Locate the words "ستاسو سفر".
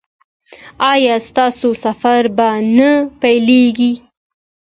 1.27-2.21